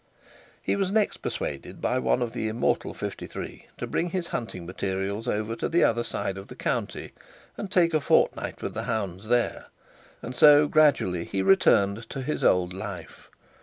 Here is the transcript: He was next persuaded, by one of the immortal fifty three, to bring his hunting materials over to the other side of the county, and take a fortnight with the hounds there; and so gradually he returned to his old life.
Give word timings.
He 0.63 0.75
was 0.75 0.89
next 0.89 1.17
persuaded, 1.17 1.79
by 1.79 1.99
one 1.99 2.23
of 2.23 2.33
the 2.33 2.47
immortal 2.47 2.95
fifty 2.95 3.27
three, 3.27 3.67
to 3.77 3.85
bring 3.85 4.09
his 4.09 4.29
hunting 4.29 4.65
materials 4.65 5.27
over 5.27 5.55
to 5.57 5.69
the 5.69 5.83
other 5.83 6.03
side 6.03 6.39
of 6.39 6.47
the 6.47 6.55
county, 6.55 7.11
and 7.55 7.69
take 7.71 7.93
a 7.93 8.01
fortnight 8.01 8.63
with 8.63 8.73
the 8.73 8.85
hounds 8.85 9.27
there; 9.27 9.67
and 10.23 10.35
so 10.35 10.67
gradually 10.67 11.23
he 11.23 11.43
returned 11.43 12.09
to 12.09 12.23
his 12.23 12.43
old 12.43 12.73
life. 12.73 13.29